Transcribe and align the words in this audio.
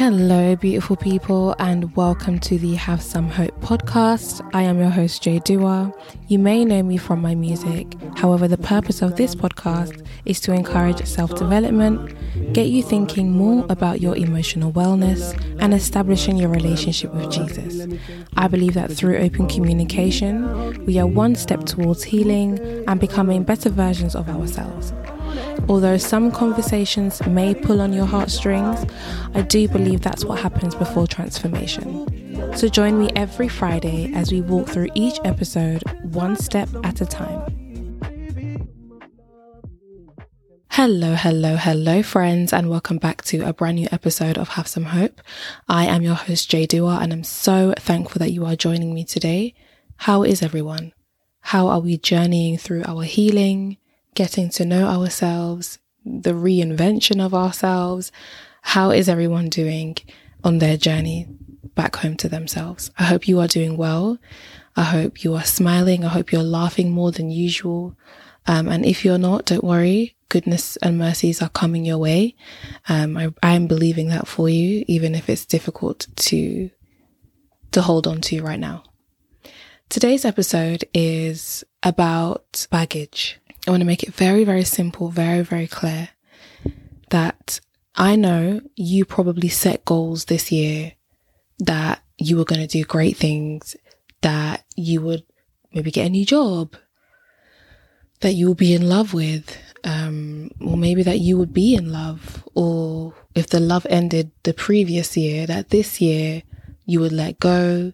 Hello, 0.00 0.56
beautiful 0.56 0.96
people, 0.96 1.54
and 1.58 1.94
welcome 1.94 2.38
to 2.38 2.56
the 2.56 2.74
Have 2.74 3.02
Psalm 3.02 3.28
Hope 3.28 3.60
podcast. 3.60 4.40
I 4.54 4.62
am 4.62 4.78
your 4.78 4.88
host, 4.88 5.22
Jay 5.22 5.40
Dua. 5.40 5.92
You 6.26 6.38
may 6.38 6.64
know 6.64 6.82
me 6.82 6.96
from 6.96 7.20
my 7.20 7.34
music. 7.34 7.98
However, 8.16 8.48
the 8.48 8.56
purpose 8.56 9.02
of 9.02 9.16
this 9.16 9.34
podcast 9.34 10.02
is 10.24 10.40
to 10.40 10.54
encourage 10.54 11.04
self 11.04 11.34
development, 11.34 12.14
get 12.54 12.68
you 12.68 12.82
thinking 12.82 13.32
more 13.32 13.66
about 13.68 14.00
your 14.00 14.16
emotional 14.16 14.72
wellness, 14.72 15.38
and 15.60 15.74
establishing 15.74 16.38
your 16.38 16.48
relationship 16.48 17.12
with 17.12 17.30
Jesus. 17.30 17.86
I 18.38 18.48
believe 18.48 18.72
that 18.72 18.90
through 18.90 19.18
open 19.18 19.48
communication, 19.48 20.82
we 20.86 20.98
are 20.98 21.06
one 21.06 21.34
step 21.34 21.66
towards 21.66 22.04
healing 22.04 22.58
and 22.88 22.98
becoming 22.98 23.42
better 23.42 23.68
versions 23.68 24.14
of 24.14 24.30
ourselves. 24.30 24.94
Although 25.68 25.98
some 25.98 26.32
conversations 26.32 27.24
may 27.26 27.54
pull 27.54 27.80
on 27.80 27.92
your 27.92 28.06
heartstrings, 28.06 28.84
I 29.34 29.42
do 29.42 29.68
believe 29.68 30.00
that's 30.00 30.24
what 30.24 30.40
happens 30.40 30.74
before 30.74 31.06
transformation. 31.06 32.56
So 32.56 32.68
join 32.68 32.98
me 32.98 33.10
every 33.14 33.48
Friday 33.48 34.12
as 34.14 34.32
we 34.32 34.40
walk 34.40 34.68
through 34.68 34.88
each 34.94 35.18
episode 35.24 35.82
one 36.02 36.36
step 36.36 36.68
at 36.82 37.00
a 37.00 37.06
time. 37.06 37.56
Hello, 40.70 41.14
hello, 41.14 41.56
hello, 41.56 42.02
friends, 42.02 42.52
and 42.52 42.70
welcome 42.70 42.96
back 42.96 43.22
to 43.24 43.42
a 43.42 43.52
brand 43.52 43.76
new 43.76 43.88
episode 43.92 44.38
of 44.38 44.50
Have 44.50 44.66
Psalm 44.66 44.84
Hope. 44.84 45.20
I 45.68 45.86
am 45.86 46.02
your 46.02 46.14
host, 46.14 46.48
Jay 46.48 46.64
Dua, 46.64 47.00
and 47.02 47.12
I'm 47.12 47.24
so 47.24 47.74
thankful 47.78 48.20
that 48.20 48.32
you 48.32 48.46
are 48.46 48.56
joining 48.56 48.94
me 48.94 49.04
today. 49.04 49.54
How 49.96 50.22
is 50.22 50.42
everyone? 50.42 50.92
How 51.40 51.68
are 51.68 51.80
we 51.80 51.98
journeying 51.98 52.56
through 52.56 52.84
our 52.86 53.02
healing, 53.02 53.76
getting 54.14 54.50
to 54.50 54.64
know 54.64 54.86
ourselves, 54.86 55.78
the 56.04 56.32
reinvention 56.32 57.24
of 57.24 57.34
ourselves. 57.34 58.10
How 58.62 58.90
is 58.90 59.08
everyone 59.08 59.48
doing 59.48 59.96
on 60.44 60.58
their 60.58 60.76
journey 60.76 61.26
back 61.74 61.96
home 61.96 62.16
to 62.18 62.28
themselves? 62.28 62.90
I 62.98 63.04
hope 63.04 63.28
you 63.28 63.40
are 63.40 63.48
doing 63.48 63.76
well. 63.76 64.18
I 64.76 64.84
hope 64.84 65.24
you 65.24 65.34
are 65.34 65.44
smiling. 65.44 66.04
I 66.04 66.08
hope 66.08 66.32
you're 66.32 66.42
laughing 66.42 66.90
more 66.90 67.12
than 67.12 67.30
usual. 67.30 67.96
Um, 68.46 68.68
and 68.68 68.84
if 68.84 69.04
you're 69.04 69.18
not, 69.18 69.46
don't 69.46 69.64
worry. 69.64 70.16
Goodness 70.28 70.76
and 70.76 70.96
mercies 70.96 71.42
are 71.42 71.48
coming 71.48 71.84
your 71.84 71.98
way. 71.98 72.36
Um, 72.88 73.16
I, 73.16 73.32
I 73.42 73.54
am 73.54 73.66
believing 73.66 74.08
that 74.08 74.28
for 74.28 74.48
you, 74.48 74.84
even 74.86 75.14
if 75.14 75.28
it's 75.28 75.44
difficult 75.44 76.06
to, 76.16 76.70
to 77.72 77.82
hold 77.82 78.06
on 78.06 78.20
to 78.22 78.42
right 78.42 78.60
now. 78.60 78.84
Today's 79.88 80.24
episode 80.24 80.84
is 80.94 81.64
about 81.82 82.66
baggage. 82.70 83.39
I 83.66 83.70
want 83.70 83.82
to 83.82 83.86
make 83.86 84.02
it 84.02 84.14
very, 84.14 84.44
very 84.44 84.64
simple, 84.64 85.10
very, 85.10 85.42
very 85.42 85.66
clear 85.66 86.08
that 87.10 87.60
I 87.94 88.16
know 88.16 88.62
you 88.76 89.04
probably 89.04 89.48
set 89.48 89.84
goals 89.84 90.24
this 90.24 90.50
year 90.50 90.92
that 91.58 92.02
you 92.16 92.36
were 92.36 92.44
going 92.44 92.60
to 92.60 92.66
do 92.66 92.84
great 92.84 93.16
things, 93.16 93.76
that 94.22 94.64
you 94.76 95.02
would 95.02 95.24
maybe 95.72 95.90
get 95.90 96.06
a 96.06 96.10
new 96.10 96.24
job, 96.24 96.74
that 98.20 98.32
you 98.32 98.46
will 98.46 98.54
be 98.54 98.74
in 98.74 98.88
love 98.88 99.12
with, 99.12 99.56
um, 99.84 100.50
or 100.60 100.76
maybe 100.76 101.02
that 101.02 101.20
you 101.20 101.36
would 101.36 101.52
be 101.52 101.74
in 101.74 101.92
love, 101.92 102.42
or 102.54 103.14
if 103.34 103.48
the 103.48 103.60
love 103.60 103.86
ended 103.90 104.30
the 104.42 104.54
previous 104.54 105.16
year, 105.16 105.46
that 105.46 105.68
this 105.68 106.00
year 106.00 106.42
you 106.86 107.00
would 107.00 107.12
let 107.12 107.40
go 107.40 107.92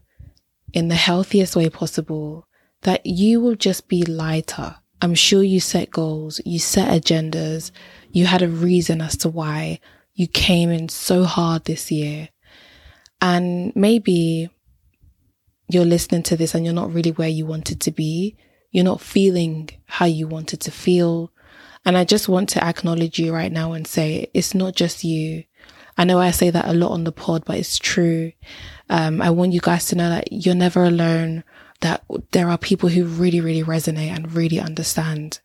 in 0.72 0.88
the 0.88 0.94
healthiest 0.94 1.56
way 1.56 1.68
possible, 1.68 2.46
that 2.82 3.04
you 3.04 3.40
will 3.40 3.56
just 3.56 3.88
be 3.88 4.04
lighter 4.04 4.76
I'm 5.02 5.14
sure 5.14 5.42
you 5.42 5.60
set 5.60 5.90
goals, 5.90 6.40
you 6.44 6.58
set 6.58 6.88
agendas, 6.88 7.70
you 8.12 8.26
had 8.26 8.42
a 8.42 8.48
reason 8.48 9.00
as 9.02 9.16
to 9.18 9.28
why 9.28 9.80
you 10.14 10.26
came 10.26 10.70
in 10.70 10.88
so 10.88 11.24
hard 11.24 11.64
this 11.64 11.90
year. 11.92 12.30
And 13.20 13.74
maybe 13.76 14.50
you're 15.68 15.84
listening 15.84 16.22
to 16.24 16.36
this 16.36 16.54
and 16.54 16.64
you're 16.64 16.74
not 16.74 16.92
really 16.92 17.10
where 17.10 17.28
you 17.28 17.44
wanted 17.44 17.80
to 17.82 17.90
be. 17.90 18.36
You're 18.70 18.84
not 18.84 19.00
feeling 19.00 19.68
how 19.86 20.06
you 20.06 20.26
wanted 20.26 20.60
to 20.62 20.70
feel. 20.70 21.30
And 21.84 21.96
I 21.96 22.04
just 22.04 22.28
want 22.28 22.48
to 22.50 22.64
acknowledge 22.64 23.18
you 23.18 23.32
right 23.32 23.52
now 23.52 23.72
and 23.72 23.86
say 23.86 24.30
it's 24.32 24.54
not 24.54 24.74
just 24.74 25.04
you. 25.04 25.44
I 25.98 26.04
know 26.04 26.18
I 26.18 26.30
say 26.30 26.50
that 26.50 26.66
a 26.66 26.72
lot 26.72 26.92
on 26.92 27.04
the 27.04 27.12
pod, 27.12 27.44
but 27.46 27.56
it's 27.56 27.78
true. 27.78 28.32
Um, 28.88 29.22
I 29.22 29.30
want 29.30 29.52
you 29.52 29.60
guys 29.60 29.86
to 29.86 29.96
know 29.96 30.10
that 30.10 30.30
you're 30.30 30.54
never 30.54 30.84
alone 30.84 31.44
that 31.80 32.04
there 32.32 32.48
are 32.48 32.58
people 32.58 32.88
who 32.88 33.04
really, 33.04 33.40
really 33.40 33.62
resonate 33.62 34.14
and 34.14 34.32
really 34.32 34.60
understand. 34.60 35.40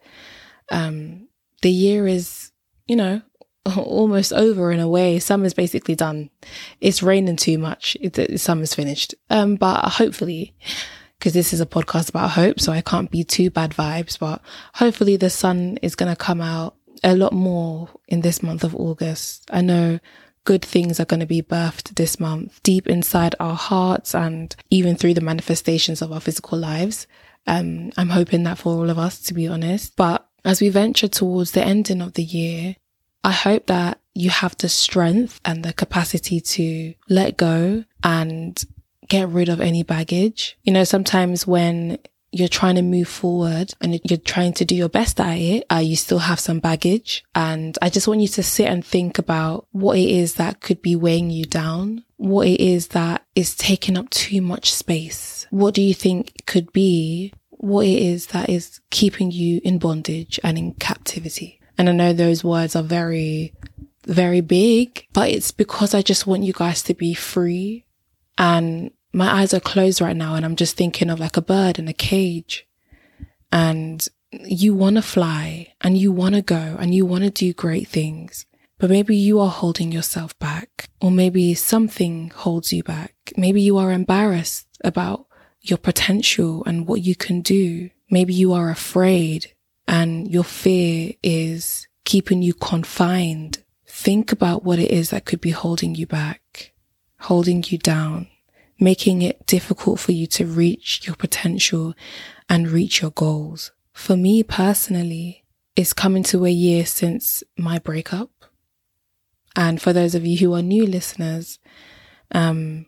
Um, 0.71 1.27
the 1.61 1.71
year 1.71 2.07
is, 2.07 2.51
you 2.87 2.95
know, 2.95 3.21
almost 3.77 4.33
over 4.33 4.71
in 4.71 4.79
a 4.79 4.87
way. 4.87 5.19
Summer's 5.19 5.53
basically 5.53 5.95
done. 5.95 6.29
It's 6.79 7.03
raining 7.03 7.35
too 7.35 7.57
much. 7.57 7.97
It, 7.99 8.39
summer's 8.39 8.73
finished. 8.73 9.15
Um, 9.29 9.55
but 9.55 9.83
hopefully, 9.85 10.55
because 11.19 11.33
this 11.33 11.53
is 11.53 11.61
a 11.61 11.65
podcast 11.65 12.09
about 12.09 12.31
hope, 12.31 12.59
so 12.59 12.71
I 12.71 12.81
can't 12.81 13.11
be 13.11 13.23
too 13.23 13.49
bad 13.49 13.71
vibes, 13.71 14.17
but 14.17 14.41
hopefully 14.75 15.17
the 15.17 15.29
sun 15.29 15.77
is 15.81 15.95
going 15.95 16.11
to 16.11 16.15
come 16.15 16.41
out 16.41 16.75
a 17.03 17.15
lot 17.15 17.33
more 17.33 17.89
in 18.07 18.21
this 18.21 18.41
month 18.43 18.63
of 18.63 18.75
August. 18.75 19.49
I 19.51 19.61
know 19.61 19.99
good 20.43 20.63
things 20.63 20.99
are 20.99 21.05
going 21.05 21.19
to 21.19 21.25
be 21.25 21.41
birthed 21.41 21.95
this 21.95 22.19
month 22.19 22.61
deep 22.63 22.87
inside 22.87 23.35
our 23.39 23.55
hearts 23.55 24.15
and 24.15 24.55
even 24.69 24.95
through 24.95 25.13
the 25.13 25.21
manifestations 25.21 26.01
of 26.01 26.11
our 26.11 26.19
physical 26.19 26.57
lives. 26.57 27.07
Um, 27.47 27.91
I'm 27.97 28.09
hoping 28.09 28.43
that 28.43 28.57
for 28.57 28.73
all 28.73 28.89
of 28.89 28.99
us, 28.99 29.19
to 29.21 29.33
be 29.33 29.47
honest. 29.47 29.95
But 29.95 30.27
as 30.43 30.61
we 30.61 30.69
venture 30.69 31.07
towards 31.07 31.51
the 31.51 31.63
ending 31.63 32.01
of 32.01 32.13
the 32.13 32.23
year, 32.23 32.75
I 33.23 33.31
hope 33.31 33.67
that 33.67 33.99
you 34.13 34.29
have 34.29 34.57
the 34.57 34.69
strength 34.69 35.39
and 35.45 35.63
the 35.63 35.73
capacity 35.73 36.41
to 36.41 36.93
let 37.07 37.37
go 37.37 37.83
and 38.03 38.61
get 39.07 39.29
rid 39.29 39.49
of 39.49 39.61
any 39.61 39.83
baggage. 39.83 40.57
You 40.63 40.73
know, 40.73 40.83
sometimes 40.83 41.45
when 41.45 41.99
you're 42.31 42.47
trying 42.47 42.75
to 42.75 42.81
move 42.81 43.07
forward 43.07 43.73
and 43.81 43.99
you're 44.03 44.17
trying 44.17 44.53
to 44.53 44.65
do 44.65 44.75
your 44.75 44.89
best 44.89 45.19
at 45.19 45.37
it, 45.37 45.65
uh, 45.71 45.77
you 45.77 45.95
still 45.95 46.19
have 46.19 46.39
some 46.39 46.59
baggage. 46.59 47.23
And 47.35 47.77
I 47.81 47.89
just 47.89 48.07
want 48.07 48.21
you 48.21 48.27
to 48.29 48.43
sit 48.43 48.67
and 48.67 48.85
think 48.85 49.19
about 49.19 49.67
what 49.71 49.97
it 49.97 50.09
is 50.09 50.35
that 50.35 50.61
could 50.61 50.81
be 50.81 50.95
weighing 50.95 51.29
you 51.29 51.45
down, 51.45 52.05
what 52.17 52.47
it 52.47 52.61
is 52.61 52.89
that 52.89 53.25
is 53.35 53.55
taking 53.55 53.97
up 53.97 54.09
too 54.09 54.41
much 54.41 54.73
space. 54.73 55.45
What 55.49 55.73
do 55.73 55.81
you 55.81 55.93
think 55.93 56.45
could 56.45 56.71
be 56.71 57.33
what 57.49 57.85
it 57.85 58.01
is 58.01 58.27
that 58.27 58.49
is 58.49 58.79
keeping 58.89 59.31
you 59.31 59.59
in 59.63 59.77
bondage 59.77 60.39
and 60.43 60.57
in 60.57 60.73
captivity? 60.75 61.59
And 61.77 61.89
I 61.89 61.91
know 61.91 62.13
those 62.13 62.43
words 62.43 62.75
are 62.75 62.83
very, 62.83 63.53
very 64.05 64.41
big, 64.41 65.05
but 65.13 65.29
it's 65.29 65.51
because 65.51 65.93
I 65.93 66.01
just 66.01 66.25
want 66.25 66.43
you 66.43 66.53
guys 66.53 66.81
to 66.83 66.93
be 66.93 67.13
free 67.13 67.85
and 68.37 68.91
my 69.13 69.41
eyes 69.41 69.53
are 69.53 69.59
closed 69.59 70.01
right 70.01 70.15
now 70.15 70.35
and 70.35 70.45
I'm 70.45 70.55
just 70.55 70.77
thinking 70.77 71.09
of 71.09 71.19
like 71.19 71.37
a 71.37 71.41
bird 71.41 71.79
in 71.79 71.87
a 71.87 71.93
cage 71.93 72.67
and 73.51 74.07
you 74.31 74.73
want 74.73 74.95
to 74.95 75.01
fly 75.01 75.73
and 75.81 75.97
you 75.97 76.11
want 76.11 76.35
to 76.35 76.41
go 76.41 76.77
and 76.79 76.95
you 76.95 77.05
want 77.05 77.23
to 77.23 77.29
do 77.29 77.53
great 77.53 77.87
things, 77.87 78.45
but 78.77 78.89
maybe 78.89 79.15
you 79.15 79.39
are 79.39 79.49
holding 79.49 79.91
yourself 79.91 80.37
back 80.39 80.89
or 81.01 81.11
maybe 81.11 81.53
something 81.53 82.31
holds 82.33 82.71
you 82.71 82.83
back. 82.83 83.13
Maybe 83.35 83.61
you 83.61 83.77
are 83.77 83.91
embarrassed 83.91 84.67
about 84.83 85.25
your 85.59 85.77
potential 85.77 86.63
and 86.65 86.87
what 86.87 87.01
you 87.01 87.15
can 87.15 87.41
do. 87.41 87.89
Maybe 88.09 88.33
you 88.33 88.53
are 88.53 88.69
afraid 88.69 89.53
and 89.87 90.29
your 90.29 90.45
fear 90.45 91.13
is 91.21 91.87
keeping 92.05 92.41
you 92.41 92.53
confined. 92.53 93.63
Think 93.85 94.31
about 94.31 94.63
what 94.63 94.79
it 94.79 94.89
is 94.89 95.09
that 95.09 95.25
could 95.25 95.41
be 95.41 95.51
holding 95.51 95.95
you 95.95 96.07
back, 96.07 96.71
holding 97.19 97.63
you 97.67 97.77
down 97.77 98.27
making 98.81 99.21
it 99.21 99.45
difficult 99.45 99.99
for 99.99 100.11
you 100.11 100.25
to 100.25 100.45
reach 100.45 101.05
your 101.05 101.15
potential 101.15 101.93
and 102.49 102.67
reach 102.67 103.01
your 103.01 103.11
goals. 103.11 103.71
For 103.93 104.17
me 104.17 104.41
personally, 104.41 105.45
it's 105.75 105.93
coming 105.93 106.23
to 106.23 106.45
a 106.45 106.49
year 106.49 106.85
since 106.85 107.43
my 107.57 107.77
breakup. 107.77 108.31
And 109.55 109.79
for 109.81 109.93
those 109.93 110.15
of 110.15 110.25
you 110.25 110.37
who 110.37 110.53
are 110.55 110.63
new 110.63 110.85
listeners, 110.85 111.59
um, 112.31 112.87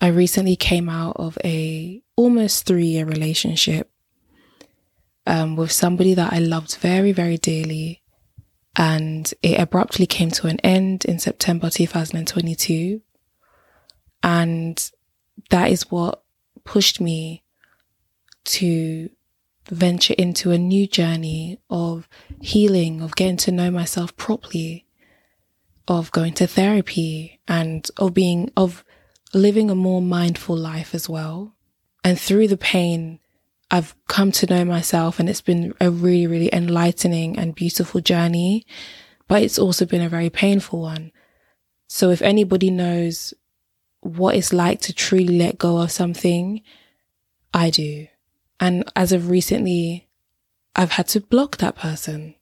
I 0.00 0.08
recently 0.08 0.54
came 0.54 0.88
out 0.88 1.16
of 1.16 1.36
a 1.44 2.02
almost 2.14 2.64
three 2.64 2.86
year 2.86 3.06
relationship 3.06 3.90
um, 5.26 5.56
with 5.56 5.72
somebody 5.72 6.14
that 6.14 6.32
I 6.32 6.38
loved 6.38 6.76
very, 6.76 7.10
very 7.10 7.38
dearly. 7.38 8.02
And 8.76 9.32
it 9.42 9.58
abruptly 9.58 10.06
came 10.06 10.30
to 10.32 10.46
an 10.46 10.60
end 10.60 11.04
in 11.04 11.18
September 11.18 11.70
2022. 11.70 13.00
And 14.24 14.90
that 15.50 15.70
is 15.70 15.90
what 15.90 16.22
pushed 16.64 16.98
me 16.98 17.44
to 18.44 19.10
venture 19.70 20.14
into 20.16 20.50
a 20.50 20.58
new 20.58 20.86
journey 20.86 21.58
of 21.68 22.08
healing, 22.40 23.02
of 23.02 23.16
getting 23.16 23.36
to 23.36 23.52
know 23.52 23.70
myself 23.70 24.16
properly, 24.16 24.86
of 25.86 26.10
going 26.12 26.32
to 26.34 26.46
therapy 26.46 27.38
and 27.46 27.86
of 27.98 28.14
being, 28.14 28.50
of 28.56 28.82
living 29.34 29.70
a 29.70 29.74
more 29.74 30.00
mindful 30.00 30.56
life 30.56 30.94
as 30.94 31.06
well. 31.06 31.54
And 32.02 32.18
through 32.18 32.48
the 32.48 32.56
pain, 32.56 33.20
I've 33.70 33.94
come 34.08 34.32
to 34.32 34.46
know 34.46 34.64
myself 34.64 35.20
and 35.20 35.28
it's 35.28 35.42
been 35.42 35.74
a 35.82 35.90
really, 35.90 36.26
really 36.26 36.50
enlightening 36.50 37.38
and 37.38 37.54
beautiful 37.54 38.00
journey, 38.00 38.64
but 39.28 39.42
it's 39.42 39.58
also 39.58 39.84
been 39.84 40.02
a 40.02 40.08
very 40.08 40.30
painful 40.30 40.80
one. 40.80 41.12
So 41.88 42.08
if 42.08 42.22
anybody 42.22 42.70
knows 42.70 43.34
what 44.04 44.36
it's 44.36 44.52
like 44.52 44.80
to 44.82 44.92
truly 44.92 45.38
let 45.38 45.58
go 45.58 45.78
of 45.78 45.90
something, 45.90 46.62
I 47.52 47.70
do. 47.70 48.06
And 48.60 48.84
as 48.94 49.12
of 49.12 49.30
recently, 49.30 50.08
I've 50.76 50.92
had 50.92 51.08
to 51.08 51.20
block 51.20 51.56
that 51.58 51.76
person 51.76 52.34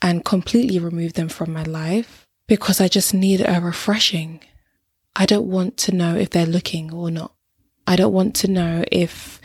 and 0.00 0.24
completely 0.24 0.78
remove 0.78 1.12
them 1.12 1.28
from 1.28 1.52
my 1.52 1.62
life 1.62 2.26
because 2.46 2.80
I 2.80 2.88
just 2.88 3.12
need 3.12 3.40
a 3.40 3.60
refreshing. 3.60 4.40
I 5.14 5.26
don't 5.26 5.46
want 5.46 5.76
to 5.78 5.94
know 5.94 6.16
if 6.16 6.30
they're 6.30 6.46
looking 6.46 6.92
or 6.92 7.10
not. 7.10 7.34
I 7.86 7.96
don't 7.96 8.12
want 8.12 8.34
to 8.36 8.48
know 8.48 8.84
if 8.90 9.40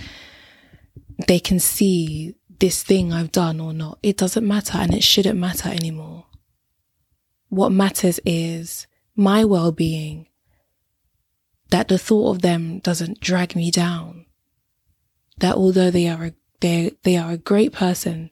they 1.28 1.40
can 1.40 1.60
see 1.60 2.36
this 2.60 2.84
thing 2.84 3.12
I've 3.12 3.32
done 3.32 3.60
or 3.60 3.74
not. 3.74 4.00
It 4.02 4.18
doesn't 4.18 4.48
matter 4.48 4.78
and 4.78 4.94
it 4.94 5.04
shouldn't 5.04 5.40
matter 5.40 5.70
anymore. 5.70 6.26
What 7.50 7.72
matters 7.72 8.20
is 8.26 8.88
my 9.16 9.44
well 9.44 9.72
being, 9.72 10.28
that 11.69 11.88
the 11.88 11.98
thought 11.98 12.36
of 12.36 12.42
them 12.42 12.80
doesn't 12.80 13.19
drag 13.19 13.56
me 13.56 13.72
down. 13.72 14.25
That 15.40 15.56
although 15.56 15.92
they 15.92 16.08
are 16.08 16.25
a, 16.25 16.34
they, 16.60 16.94
they 17.04 17.18
are 17.18 17.31
a 17.31 17.38
great 17.38 17.72
person, 17.72 18.31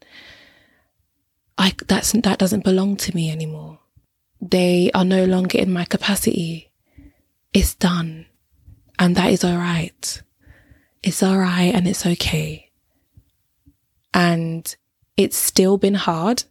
I, 1.58 1.74
that's, 1.88 2.12
that 2.14 2.40
doesn't 2.40 2.64
belong 2.64 2.98
to 2.98 3.16
me 3.16 3.32
anymore. 3.32 3.80
They 4.42 4.92
are 4.94 5.06
no 5.06 5.26
longer 5.26 5.58
in 5.58 5.72
my 5.72 5.86
capacity. 5.86 6.72
It's 7.54 7.76
done. 7.76 8.26
And 8.98 9.16
that 9.16 9.32
is 9.32 9.44
all 9.44 9.58
right. 9.58 10.22
It's 11.04 11.22
all 11.22 11.38
right 11.38 11.74
and 11.74 11.88
it's 11.88 12.06
okay. 12.06 12.72
And 14.14 14.76
it's 15.18 15.38
still 15.38 15.78
been 15.78 15.94
hard 15.94 16.44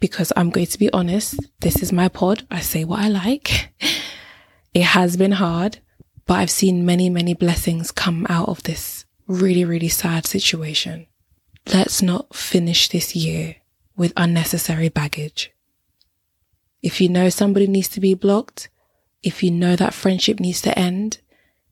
because 0.00 0.32
I'm 0.36 0.50
going 0.50 0.66
to 0.66 0.78
be 0.78 0.92
honest. 0.92 1.36
This 1.60 1.82
is 1.82 1.92
my 1.92 2.08
pod. 2.08 2.46
I 2.50 2.60
say 2.60 2.84
what 2.84 3.00
I 3.00 3.08
like. 3.08 3.72
It 4.74 4.84
has 4.84 5.18
been 5.18 5.32
hard, 5.32 5.80
but 6.26 6.34
I've 6.34 6.50
seen 6.50 6.86
many, 6.86 7.08
many 7.08 7.34
blessings 7.34 7.90
come 7.90 8.26
out 8.28 8.48
of 8.48 8.62
this 8.62 9.04
really, 9.26 9.64
really 9.64 9.88
sad 9.88 10.26
situation. 10.26 11.06
Let's 11.72 12.02
not 12.02 12.34
finish 12.34 12.88
this 12.88 13.14
year 13.14 13.56
with 13.96 14.12
unnecessary 14.16 14.88
baggage. 14.88 15.52
If 16.82 17.00
you 17.00 17.08
know 17.08 17.28
somebody 17.28 17.66
needs 17.66 17.88
to 17.88 18.00
be 18.00 18.14
blocked, 18.14 18.68
if 19.22 19.42
you 19.42 19.50
know 19.50 19.76
that 19.76 19.94
friendship 19.94 20.40
needs 20.40 20.60
to 20.62 20.76
end, 20.76 21.20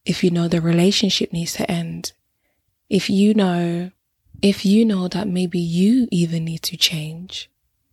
if 0.05 0.23
you 0.23 0.31
know 0.31 0.49
the 0.49 0.61
relationship 0.61 1.33
needs 1.33 1.55
to 1.55 1.71
end, 1.71 2.13
if 2.89 3.11
you 3.11 3.35
know, 3.35 3.91
if 4.43 4.65
you 4.65 4.85
know 4.85 5.09
that 5.09 5.29
maybe 5.29 5.59
you 5.59 6.09
even 6.11 6.45
need 6.45 6.63
to 6.63 6.77
change, 6.77 7.51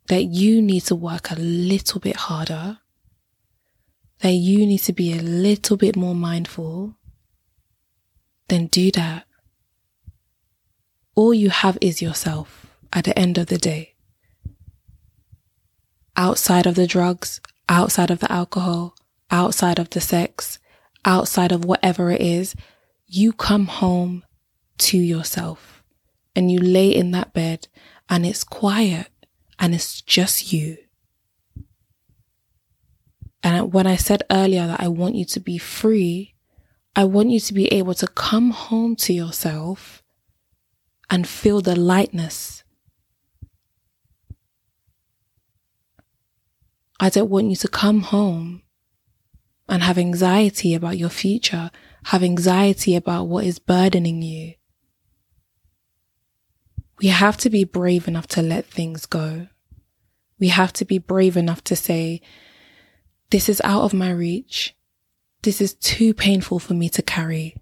that 0.08 0.24
you 0.24 0.62
need 0.62 0.82
to 0.82 0.96
work 0.96 1.32
a 1.32 1.36
little 1.36 2.00
bit 2.00 2.16
harder, 2.16 2.80
that 4.20 4.32
you 4.32 4.66
need 4.66 4.80
to 4.80 4.94
be 4.94 5.14
a 5.14 5.22
little 5.22 5.78
bit 5.78 5.96
more 5.96 6.16
mindful, 6.16 6.96
then 8.48 8.68
do 8.68 8.92
that. 8.92 9.26
All 11.16 11.34
you 11.34 11.50
have 11.50 11.78
is 11.82 12.02
yourself 12.02 12.68
at 12.94 13.06
the 13.06 13.18
end 13.18 13.38
of 13.38 13.48
the 13.48 13.58
day. 13.58 13.96
Outside 16.16 16.66
of 16.66 16.76
the 16.76 16.88
drugs, 16.88 17.42
outside 17.70 18.10
of 18.10 18.20
the 18.20 18.32
alcohol, 18.32 18.96
outside 19.30 19.78
of 19.78 19.90
the 19.92 20.02
sex, 20.02 20.60
outside 21.06 21.52
of 21.52 21.66
whatever 21.66 22.10
it 22.12 22.22
is, 22.22 22.56
you 23.08 23.34
come 23.34 23.68
home 23.68 24.24
to 24.78 24.98
yourself 24.98 25.84
and 26.36 26.52
you 26.52 26.60
lay 26.60 26.94
in 26.94 27.12
that 27.12 27.34
bed 27.34 27.68
and 28.10 28.26
it's 28.26 28.44
quiet 28.44 29.08
and 29.60 29.74
it's 29.76 30.02
just 30.02 30.52
you. 30.54 30.78
And 33.44 33.74
when 33.74 33.88
I 33.88 33.96
said 33.96 34.24
earlier 34.32 34.68
that 34.68 34.82
I 34.82 34.88
want 34.88 35.16
you 35.16 35.26
to 35.26 35.40
be 35.40 35.58
free, 35.58 36.36
I 36.96 37.04
want 37.04 37.30
you 37.30 37.40
to 37.40 37.54
be 37.54 37.68
able 37.68 37.94
to 37.96 38.08
come 38.08 38.50
home 38.50 38.96
to 38.98 39.14
yourself 39.14 40.04
and 41.10 41.28
feel 41.28 41.62
the 41.62 41.76
lightness. 41.76 42.64
I 47.00 47.10
don't 47.10 47.30
want 47.30 47.50
you 47.50 47.56
to 47.58 47.68
come 47.68 48.02
home 48.02 48.64
and 49.70 49.84
have 49.84 49.98
anxiety 49.98 50.74
about 50.74 50.98
your 50.98 51.10
future, 51.10 51.70
have 52.06 52.24
anxiety 52.24 52.96
about 52.96 53.26
what 53.26 53.46
is 53.46 53.60
burdening 53.60 54.22
you. 54.22 54.56
We 57.00 57.10
have 57.10 57.38
to 57.38 57.50
be 57.50 57.64
brave 57.64 58.08
enough 58.08 58.28
to 58.28 58.42
let 58.42 58.66
things 58.66 59.06
go. 59.06 59.48
We 60.40 60.48
have 60.48 60.74
to 60.74 60.86
be 60.86 60.98
brave 60.98 61.38
enough 61.38 61.64
to 61.66 61.76
say, 61.76 62.22
this 63.30 63.50
is 63.50 63.62
out 63.64 63.84
of 63.84 63.94
my 63.94 64.10
reach. 64.10 64.76
This 65.42 65.62
is 65.62 65.74
too 65.74 66.14
painful 66.14 66.60
for 66.60 66.74
me 66.74 66.90
to 66.90 67.02
carry. 67.02 67.56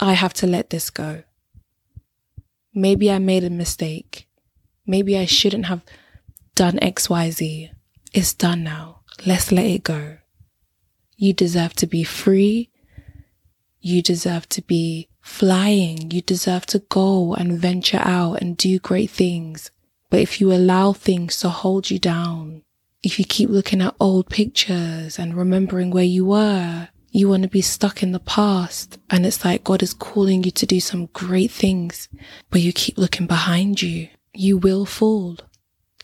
I 0.00 0.12
have 0.12 0.34
to 0.34 0.46
let 0.46 0.70
this 0.70 0.90
go. 0.90 1.22
Maybe 2.74 3.10
I 3.10 3.18
made 3.18 3.44
a 3.44 3.50
mistake. 3.50 4.28
Maybe 4.86 5.18
I 5.18 5.24
shouldn't 5.24 5.66
have 5.66 5.82
done 6.54 6.78
XYZ. 6.78 7.70
It's 8.12 8.34
done 8.34 8.62
now. 8.62 9.00
Let's 9.26 9.50
let 9.50 9.66
it 9.66 9.82
go. 9.82 10.18
You 11.16 11.32
deserve 11.32 11.74
to 11.74 11.86
be 11.86 12.04
free. 12.04 12.70
You 13.80 14.02
deserve 14.02 14.48
to 14.50 14.62
be 14.62 15.08
flying. 15.20 16.10
You 16.10 16.22
deserve 16.22 16.66
to 16.66 16.78
go 16.78 17.34
and 17.34 17.58
venture 17.58 18.00
out 18.00 18.34
and 18.34 18.56
do 18.56 18.78
great 18.78 19.10
things. 19.10 19.70
But 20.10 20.20
if 20.20 20.40
you 20.40 20.52
allow 20.52 20.92
things 20.92 21.38
to 21.40 21.48
hold 21.48 21.90
you 21.90 21.98
down, 21.98 22.62
if 23.02 23.18
you 23.18 23.24
keep 23.24 23.50
looking 23.50 23.80
at 23.80 23.94
old 24.00 24.28
pictures 24.28 25.18
and 25.18 25.36
remembering 25.36 25.90
where 25.90 26.04
you 26.04 26.26
were, 26.26 26.88
you 27.10 27.28
want 27.28 27.42
to 27.42 27.48
be 27.48 27.62
stuck 27.62 28.02
in 28.02 28.12
the 28.12 28.20
past. 28.20 28.98
And 29.10 29.24
it's 29.24 29.44
like 29.44 29.64
God 29.64 29.82
is 29.82 29.94
calling 29.94 30.44
you 30.44 30.50
to 30.52 30.66
do 30.66 30.80
some 30.80 31.06
great 31.06 31.50
things, 31.50 32.08
but 32.50 32.60
you 32.60 32.72
keep 32.72 32.98
looking 32.98 33.26
behind 33.26 33.82
you. 33.82 34.08
You 34.34 34.58
will 34.58 34.84
fall. 34.84 35.38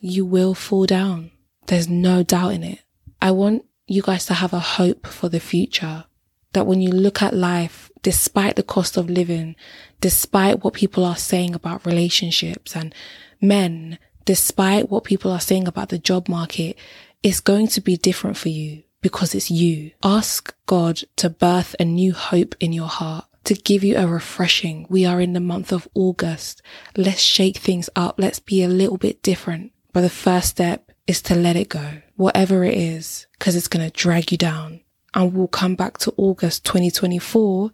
You 0.00 0.25
will 0.25 0.55
fall 0.55 0.87
down. 0.87 1.31
There's 1.67 1.88
no 1.88 2.23
doubt 2.23 2.55
in 2.55 2.62
it. 2.62 2.81
I 3.20 3.31
want 3.31 3.64
you 3.87 4.02
guys 4.02 4.26
to 4.26 4.35
have 4.35 4.52
a 4.52 4.61
hope 4.61 5.06
for 5.06 5.29
the 5.29 5.40
future 5.40 6.05
that 6.52 6.67
when 6.67 6.81
you 6.81 6.90
look 6.90 7.20
at 7.20 7.35
life, 7.35 7.90
despite 8.02 8.56
the 8.56 8.62
cost 8.62 8.97
of 8.97 9.11
living, 9.11 9.56
despite 10.00 10.62
what 10.62 10.75
people 10.75 11.05
are 11.05 11.17
saying 11.17 11.55
about 11.55 11.85
relationships 11.85 12.76
and 12.76 12.94
men, 13.40 13.99
despite 14.25 14.91
what 14.91 15.05
people 15.05 15.31
are 15.31 15.41
saying 15.41 15.69
about 15.69 15.88
the 15.88 15.99
job 15.99 16.29
market, 16.29 16.76
it's 17.23 17.41
going 17.41 17.69
to 17.69 17.81
be 17.81 17.97
different 17.97 18.37
for 18.37 18.49
you 18.49 18.82
because 19.00 19.35
it's 19.35 19.50
you. 19.50 19.91
Ask 20.03 20.54
God 20.66 21.02
to 21.16 21.28
birth 21.31 21.76
a 21.78 21.85
new 21.85 22.12
hope 22.12 22.54
in 22.61 22.73
your 22.73 22.88
heart, 22.88 23.26
to 23.45 23.54
give 23.54 23.85
you 23.85 23.97
a 23.97 24.07
refreshing. 24.07 24.87
We 24.88 25.04
are 25.04 25.21
in 25.21 25.35
the 25.35 25.40
month 25.40 25.73
of 25.73 25.88
August. 25.95 26.62
Let's 26.97 27.21
shake 27.21 27.59
things 27.59 27.90
up. 27.95 28.16
Let's 28.19 28.40
be 28.40 28.62
a 28.62 28.69
little 28.69 28.97
bit 28.97 29.23
different. 29.23 29.73
But 29.93 30.00
the 30.00 30.11
first 30.11 30.49
step 30.49 30.90
is 31.07 31.23
to 31.23 31.35
let 31.35 31.57
it 31.57 31.69
go, 31.69 32.02
whatever 32.16 32.64
it 32.64 32.75
is, 32.75 33.26
because 33.38 33.54
it's 33.54 33.69
going 33.69 33.85
to 33.85 33.93
drag 33.93 34.33
you 34.33 34.38
down. 34.38 34.81
And 35.14 35.33
we'll 35.33 35.49
come 35.49 35.76
back 35.76 35.99
to 35.99 36.14
August 36.16 36.64
2024 36.64 37.71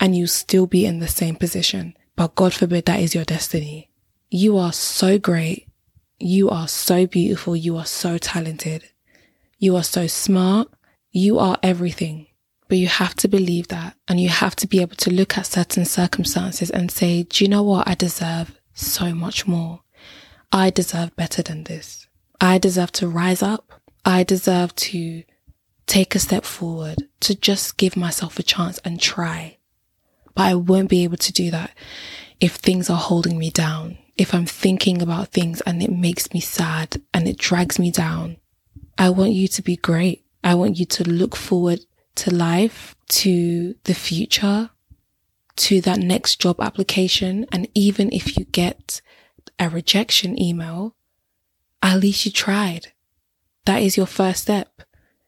and 0.00 0.16
you'll 0.16 0.28
still 0.28 0.66
be 0.66 0.86
in 0.86 1.00
the 1.00 1.08
same 1.08 1.36
position. 1.36 1.96
But 2.16 2.34
God 2.34 2.54
forbid 2.54 2.86
that 2.86 3.00
is 3.00 3.14
your 3.14 3.24
destiny. 3.24 3.90
You 4.30 4.56
are 4.56 4.72
so 4.72 5.18
great. 5.18 5.67
You 6.18 6.50
are 6.50 6.68
so 6.68 7.06
beautiful. 7.06 7.56
You 7.56 7.76
are 7.76 7.86
so 7.86 8.18
talented. 8.18 8.90
You 9.58 9.76
are 9.76 9.84
so 9.84 10.06
smart. 10.06 10.68
You 11.10 11.38
are 11.38 11.58
everything. 11.62 12.26
But 12.68 12.78
you 12.78 12.88
have 12.88 13.14
to 13.16 13.28
believe 13.28 13.68
that 13.68 13.96
and 14.08 14.20
you 14.20 14.28
have 14.28 14.54
to 14.56 14.66
be 14.66 14.80
able 14.80 14.96
to 14.96 15.10
look 15.10 15.38
at 15.38 15.46
certain 15.46 15.84
circumstances 15.84 16.70
and 16.70 16.90
say, 16.90 17.22
do 17.22 17.44
you 17.44 17.48
know 17.48 17.62
what? 17.62 17.88
I 17.88 17.94
deserve 17.94 18.58
so 18.74 19.14
much 19.14 19.46
more. 19.46 19.80
I 20.52 20.70
deserve 20.70 21.16
better 21.16 21.42
than 21.42 21.64
this. 21.64 22.06
I 22.40 22.58
deserve 22.58 22.92
to 22.92 23.08
rise 23.08 23.42
up. 23.42 23.80
I 24.04 24.22
deserve 24.22 24.74
to 24.76 25.22
take 25.86 26.14
a 26.14 26.18
step 26.18 26.44
forward, 26.44 27.08
to 27.20 27.34
just 27.34 27.78
give 27.78 27.96
myself 27.96 28.38
a 28.38 28.42
chance 28.42 28.78
and 28.84 29.00
try. 29.00 29.58
But 30.34 30.46
I 30.46 30.54
won't 30.54 30.90
be 30.90 31.04
able 31.04 31.16
to 31.16 31.32
do 31.32 31.50
that 31.50 31.70
if 32.40 32.54
things 32.54 32.88
are 32.88 32.98
holding 32.98 33.38
me 33.38 33.50
down, 33.50 33.98
if 34.16 34.34
I'm 34.34 34.46
thinking 34.46 35.02
about 35.02 35.28
things 35.28 35.60
and 35.62 35.82
it 35.82 35.92
makes 35.92 36.32
me 36.32 36.40
sad 36.40 37.00
and 37.14 37.28
it 37.28 37.38
drags 37.38 37.78
me 37.78 37.90
down. 37.90 38.36
I 38.96 39.10
want 39.10 39.32
you 39.32 39.48
to 39.48 39.62
be 39.62 39.76
great. 39.76 40.24
I 40.42 40.54
want 40.54 40.78
you 40.78 40.86
to 40.86 41.04
look 41.04 41.36
forward 41.36 41.80
to 42.16 42.34
life, 42.34 42.96
to 43.08 43.74
the 43.84 43.94
future, 43.94 44.70
to 45.56 45.80
that 45.82 45.98
next 45.98 46.40
job 46.40 46.60
application. 46.60 47.46
And 47.52 47.68
even 47.74 48.12
if 48.12 48.36
you 48.36 48.44
get 48.44 49.00
a 49.58 49.68
rejection 49.68 50.40
email, 50.40 50.96
at 51.82 52.00
least 52.00 52.24
you 52.24 52.32
tried. 52.32 52.92
That 53.66 53.82
is 53.82 53.96
your 53.96 54.06
first 54.06 54.42
step. 54.42 54.82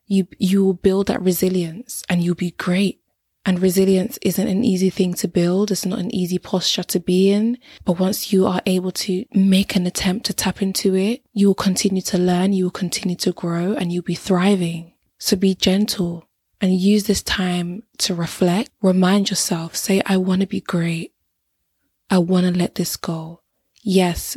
You, 0.06 0.26
you 0.38 0.64
will 0.64 0.74
build 0.74 1.06
that 1.06 1.22
resilience 1.22 2.02
and 2.08 2.22
you'll 2.22 2.34
be 2.34 2.52
great. 2.52 3.00
And 3.46 3.60
resilience 3.60 4.18
isn't 4.20 4.48
an 4.48 4.64
easy 4.64 4.90
thing 4.90 5.14
to 5.14 5.28
build. 5.28 5.70
It's 5.70 5.86
not 5.86 5.98
an 5.98 6.14
easy 6.14 6.38
posture 6.38 6.82
to 6.82 7.00
be 7.00 7.30
in. 7.30 7.56
But 7.84 7.98
once 7.98 8.32
you 8.32 8.46
are 8.46 8.60
able 8.66 8.92
to 8.92 9.24
make 9.32 9.74
an 9.74 9.86
attempt 9.86 10.26
to 10.26 10.34
tap 10.34 10.60
into 10.60 10.94
it, 10.94 11.22
you 11.32 11.46
will 11.46 11.54
continue 11.54 12.02
to 12.02 12.18
learn, 12.18 12.52
you 12.52 12.64
will 12.64 12.70
continue 12.70 13.16
to 13.16 13.32
grow 13.32 13.72
and 13.72 13.92
you'll 13.92 14.02
be 14.02 14.14
thriving. 14.14 14.92
So 15.18 15.36
be 15.36 15.54
gentle 15.54 16.28
and 16.60 16.78
use 16.78 17.04
this 17.04 17.22
time 17.22 17.82
to 17.98 18.14
reflect. 18.14 18.70
Remind 18.82 19.30
yourself, 19.30 19.74
say, 19.74 20.02
I 20.04 20.18
want 20.18 20.42
to 20.42 20.46
be 20.46 20.60
great. 20.60 21.14
I 22.10 22.18
want 22.18 22.44
to 22.44 22.52
let 22.52 22.74
this 22.74 22.96
go. 22.96 23.40
Yes, 23.82 24.36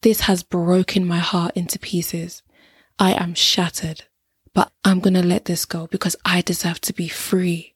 this 0.00 0.20
has 0.22 0.42
broken 0.42 1.06
my 1.06 1.18
heart 1.18 1.52
into 1.54 1.78
pieces. 1.78 2.42
I 2.98 3.12
am 3.12 3.34
shattered, 3.34 4.04
but 4.54 4.72
I'm 4.84 5.00
going 5.00 5.14
to 5.14 5.22
let 5.22 5.44
this 5.44 5.66
go 5.66 5.86
because 5.88 6.16
I 6.24 6.40
deserve 6.40 6.80
to 6.82 6.94
be 6.94 7.08
free. 7.08 7.69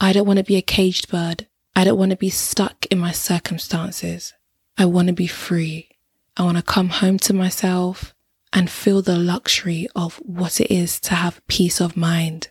I 0.00 0.14
don't 0.14 0.26
want 0.26 0.38
to 0.38 0.44
be 0.44 0.56
a 0.56 0.62
caged 0.62 1.10
bird. 1.10 1.46
I 1.76 1.84
don't 1.84 1.98
want 1.98 2.10
to 2.10 2.16
be 2.16 2.30
stuck 2.30 2.86
in 2.86 2.98
my 2.98 3.12
circumstances. 3.12 4.32
I 4.78 4.86
want 4.86 5.08
to 5.08 5.14
be 5.14 5.26
free. 5.26 5.90
I 6.38 6.42
want 6.42 6.56
to 6.56 6.62
come 6.62 6.88
home 6.88 7.18
to 7.18 7.34
myself 7.34 8.14
and 8.52 8.70
feel 8.70 9.02
the 9.02 9.18
luxury 9.18 9.88
of 9.94 10.16
what 10.16 10.60
it 10.60 10.70
is 10.70 10.98
to 11.00 11.14
have 11.14 11.46
peace 11.46 11.80
of 11.80 11.96
mind 11.96 12.48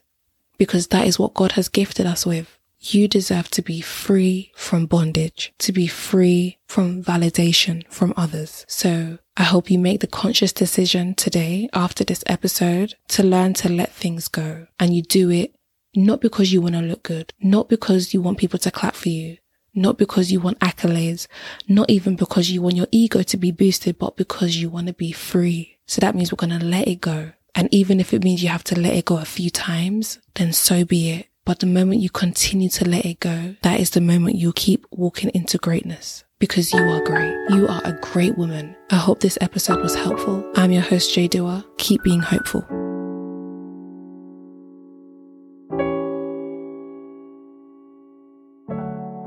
because 0.60 0.88
that 0.88 1.08
is 1.08 1.18
what 1.18 1.34
God 1.34 1.54
has 1.54 1.70
gifted 1.70 2.06
us 2.06 2.26
with. 2.26 2.58
You 2.82 3.08
deserve 3.08 3.50
to 3.52 3.62
be 3.62 3.82
free 3.82 4.52
from 4.56 4.86
bondage, 4.86 5.52
to 5.58 5.74
be 5.74 5.88
free 5.88 6.60
from 6.68 7.04
validation 7.04 7.86
from 7.90 8.14
others. 8.16 8.66
So 8.70 9.18
I 9.36 9.44
hope 9.44 9.72
you 9.72 9.80
make 9.80 10.00
the 10.00 10.08
conscious 10.08 10.54
decision 10.54 11.16
today 11.16 11.68
after 11.74 12.04
this 12.04 12.24
episode 12.28 12.96
to 13.10 13.24
learn 13.24 13.54
to 13.56 13.70
let 13.70 13.92
things 13.92 14.28
go 14.28 14.68
and 14.80 14.96
you 14.96 15.02
do 15.02 15.30
it 15.30 15.56
not 15.96 16.22
because 16.22 16.52
you 16.52 16.62
want 16.62 16.76
to 16.76 16.82
look 16.82 17.04
good, 17.04 17.34
not 17.42 17.70
because 17.70 18.14
you 18.14 18.22
want 18.22 18.38
people 18.38 18.60
to 18.60 18.72
clap 18.72 18.96
for 18.96 19.10
you, 19.10 19.38
not 19.74 19.98
because 19.98 20.32
you 20.32 20.40
want 20.40 20.60
accolades, 20.60 21.28
not 21.68 21.90
even 21.90 22.16
because 22.16 22.52
you 22.52 22.62
want 22.62 22.76
your 22.76 22.88
ego 22.92 23.24
to 23.24 23.38
be 23.38 23.52
boosted, 23.52 23.98
but 23.98 24.18
because 24.18 24.58
you 24.58 24.70
want 24.70 24.88
to 24.88 24.94
be 24.94 25.12
free. 25.12 25.78
So 25.88 26.02
that 26.02 26.16
means 26.16 26.32
we're 26.32 26.48
going 26.48 26.60
to 26.60 26.66
let 26.66 26.88
it 26.88 27.02
go. 27.02 27.32
And 27.56 27.74
even 27.74 28.00
if 28.00 28.14
it 28.14 28.24
means 28.24 28.44
you 28.44 28.50
have 28.50 28.64
to 28.66 28.80
let 28.80 28.94
it 28.94 29.06
go 29.06 29.18
a 29.18 29.26
few 29.26 29.50
times, 29.50 30.20
then 30.36 30.54
so 30.54 30.86
be 30.86 31.10
it. 31.12 31.28
But 31.46 31.60
the 31.60 31.66
moment 31.66 32.02
you 32.02 32.10
continue 32.10 32.70
to 32.70 32.88
let 32.88 33.06
it 33.06 33.20
go, 33.20 33.56
that 33.64 33.80
is 33.80 33.90
the 33.90 34.02
moment 34.02 34.36
you'll 34.36 34.54
keep 34.54 34.86
walking 34.92 35.32
into 35.34 35.58
greatness 35.58 36.24
because 36.38 36.72
you 36.72 36.80
are 36.80 37.04
great. 37.04 37.36
You 37.50 37.68
are 37.68 37.82
a 37.84 38.00
great 38.02 38.38
woman. 38.38 38.76
I 38.92 38.98
hope 38.98 39.20
this 39.20 39.38
episode 39.42 39.82
was 39.82 39.96
helpful. 39.96 40.50
I'm 40.56 40.72
your 40.72 40.84
host, 40.84 41.14
Jay 41.14 41.28
Dua. 41.28 41.66
Keep 41.78 42.04
being 42.04 42.22
hopeful. 42.22 42.66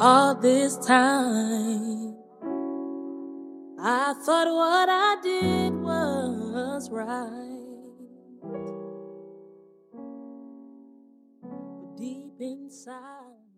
All 0.02 0.34
this 0.34 0.76
time. 0.78 2.16
I 3.78 4.14
thought 4.24 4.48
what 4.48 4.88
I 4.88 5.16
did 5.22 5.74
was 5.74 6.90
right. 6.90 7.52
But 11.40 11.96
deep 11.96 12.40
inside, 12.40 13.51